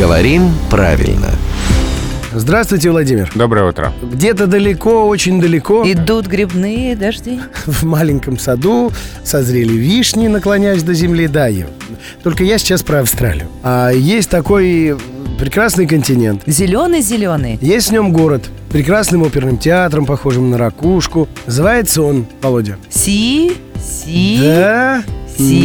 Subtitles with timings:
[0.00, 1.28] Говорим правильно.
[2.32, 3.30] Здравствуйте, Владимир.
[3.34, 3.92] Доброе утро.
[4.00, 7.38] Где-то далеко, очень далеко, Идут грибные дожди.
[7.66, 8.92] в маленьком саду
[9.24, 11.28] созрели вишни, наклоняясь до земли.
[11.28, 11.66] Да, Ев.
[12.22, 13.48] Только я сейчас про Австралию.
[13.62, 14.96] А есть такой
[15.38, 16.44] прекрасный континент.
[16.46, 17.58] Зеленый-зеленый.
[17.60, 21.28] Есть в нем город, прекрасным оперным театром, похожим на ракушку.
[21.44, 22.78] Называется он, Володя.
[22.88, 24.38] Си, си.
[24.40, 25.02] Да.
[25.36, 25.60] Си.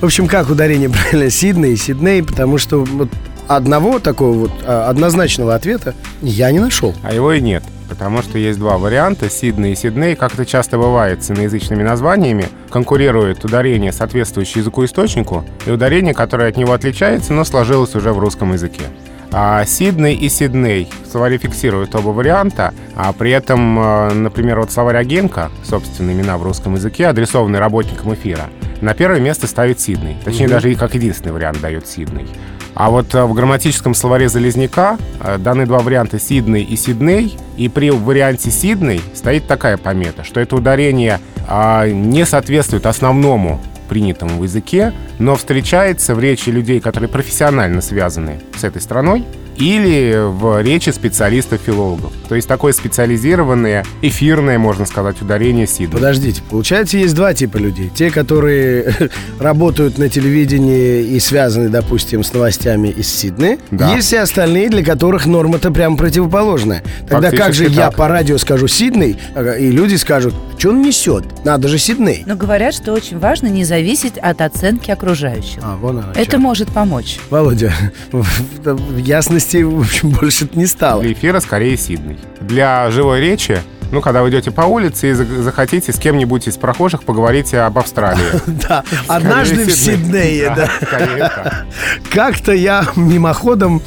[0.00, 1.30] В общем, как ударение правильно?
[1.30, 3.08] Сидней, Сидней, потому что вот
[3.48, 6.94] одного такого вот а, однозначного ответа я не нашел.
[7.02, 7.64] А его и нет.
[7.88, 10.14] Потому что есть два варианта, Сидней и Сидней.
[10.14, 16.48] Как это часто бывает с иноязычными названиями, конкурирует ударение, соответствующее языку источнику, и ударение, которое
[16.48, 18.84] от него отличается, но сложилось уже в русском языке.
[19.32, 24.72] А Сидней и Сидней в словаре фиксируют оба варианта, а при этом, э, например, вот
[24.72, 28.50] словарь Агенко, собственные имена в русском языке, адресованные работникам эфира,
[28.80, 30.16] на первое место ставит Сидней.
[30.24, 32.28] Точнее, даже и как единственный вариант дает Сидней.
[32.74, 37.68] А вот э, в грамматическом словаре Залезняка э, даны два варианта Сидней и Сидней, и
[37.68, 44.44] при варианте Сидней стоит такая помета, что это ударение а, не соответствует основному принятому в
[44.44, 49.24] языке, но встречается в речи людей, которые профессионально связаны с этой страной,
[49.60, 52.12] или в речи специалистов-филологов.
[52.28, 55.92] То есть такое специализированное, эфирное, можно сказать, ударение Сидней.
[55.92, 57.90] Подождите, получается, есть два типа людей.
[57.94, 58.94] Те, которые
[59.38, 63.58] работают на телевидении и связаны, допустим, с новостями из Сиднея.
[63.70, 63.94] Да.
[63.94, 66.82] Есть и остальные, для которых норма-то прям противоположная.
[67.08, 67.96] Тогда как же Фактически я так.
[67.96, 71.24] по радио скажу Сидней, ага, и люди скажут, что он несет?
[71.44, 72.22] Надо же Сидней.
[72.26, 75.58] Но говорят, что очень важно не зависеть от оценки окружающих.
[75.62, 76.38] А, вон оно Это чё.
[76.38, 77.18] может помочь.
[77.30, 77.72] Володя,
[78.12, 78.22] в
[78.62, 81.02] в ясности, в общем, больше не стало.
[81.02, 82.18] Для эфира скорее Сидней.
[82.40, 83.58] Для живой речи,
[83.90, 87.78] ну, когда вы идете по улице и за- захотите с кем-нибудь из прохожих поговорить об
[87.78, 88.22] Австралии.
[88.68, 91.64] Да, однажды в Сиднее, да.
[92.12, 93.82] Как-то я мимоходом,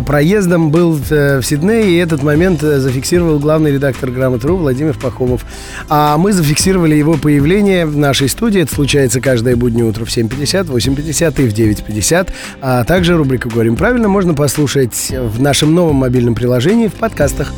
[0.00, 5.44] проездом был э, в Сиднее, и этот момент э, зафиксировал главный редактор «Грамотру» Владимир Пахомов.
[5.88, 8.62] А мы зафиксировали его появление в нашей студии.
[8.62, 12.30] Это случается каждое буднее утро в 7.50, 8.50 и в 9.50.
[12.62, 17.52] А также рубрику «Говорим правильно» можно послушать в нашем новом мобильном приложении в подкастах.